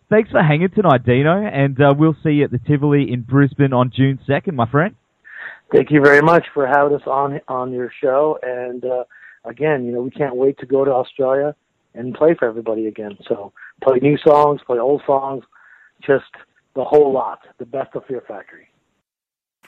thanks 0.08 0.30
for 0.30 0.42
hanging 0.42 0.70
tonight, 0.70 1.04
Dino, 1.04 1.44
and 1.44 1.80
uh, 1.80 1.94
we'll 1.96 2.16
see 2.22 2.30
you 2.30 2.44
at 2.44 2.50
the 2.50 2.58
Tivoli 2.58 3.12
in 3.12 3.22
Brisbane 3.22 3.72
on 3.72 3.90
June 3.94 4.20
2nd, 4.28 4.54
my 4.54 4.70
friend. 4.70 4.94
Thank 5.72 5.90
you 5.90 6.00
very 6.00 6.22
much 6.22 6.46
for 6.54 6.66
having 6.66 6.94
us 6.94 7.02
on 7.06 7.40
on 7.48 7.72
your 7.72 7.90
show. 8.00 8.38
And 8.42 8.84
uh, 8.84 9.04
again, 9.44 9.84
you 9.84 9.92
know, 9.92 10.02
we 10.02 10.10
can't 10.10 10.36
wait 10.36 10.58
to 10.58 10.66
go 10.66 10.84
to 10.84 10.92
Australia 10.92 11.56
and 11.94 12.14
play 12.14 12.34
for 12.38 12.46
everybody 12.46 12.86
again. 12.86 13.16
So 13.28 13.52
play 13.82 13.98
new 14.00 14.16
songs, 14.18 14.60
play 14.66 14.78
old 14.78 15.02
songs, 15.06 15.42
just 16.06 16.30
the 16.74 16.84
whole 16.84 17.12
lot. 17.12 17.40
The 17.58 17.66
best 17.66 17.94
of 17.94 18.04
Fear 18.06 18.22
Factory. 18.28 18.68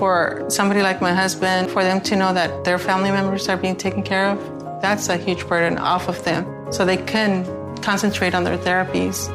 For 0.00 0.46
somebody 0.48 0.80
like 0.80 1.02
my 1.02 1.12
husband, 1.12 1.70
for 1.70 1.84
them 1.84 2.00
to 2.00 2.16
know 2.16 2.32
that 2.32 2.64
their 2.64 2.78
family 2.78 3.10
members 3.10 3.50
are 3.50 3.58
being 3.58 3.76
taken 3.76 4.02
care 4.02 4.30
of, 4.30 4.80
that's 4.80 5.10
a 5.10 5.18
huge 5.18 5.46
burden 5.46 5.76
off 5.76 6.08
of 6.08 6.24
them. 6.24 6.72
So 6.72 6.86
they 6.86 6.96
can 6.96 7.44
concentrate 7.82 8.34
on 8.34 8.44
their 8.44 8.56
therapies. 8.56 9.28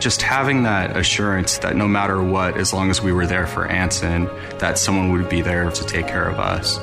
Just 0.00 0.20
having 0.20 0.64
that 0.64 0.96
assurance 0.96 1.58
that 1.58 1.76
no 1.76 1.86
matter 1.86 2.20
what, 2.20 2.56
as 2.56 2.72
long 2.72 2.90
as 2.90 3.00
we 3.00 3.12
were 3.12 3.24
there 3.24 3.46
for 3.46 3.68
Anson, 3.68 4.24
that 4.58 4.78
someone 4.78 5.12
would 5.12 5.28
be 5.28 5.42
there 5.42 5.70
to 5.70 5.84
take 5.84 6.08
care 6.08 6.28
of 6.28 6.40
us. 6.40 6.80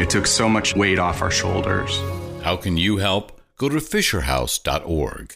It 0.00 0.10
took 0.10 0.26
so 0.26 0.48
much 0.48 0.74
weight 0.74 0.98
off 0.98 1.22
our 1.22 1.30
shoulders. 1.30 1.96
How 2.42 2.56
can 2.56 2.76
you 2.76 2.96
help? 2.96 3.40
Go 3.56 3.68
to 3.68 3.76
fisherhouse.org. 3.76 5.32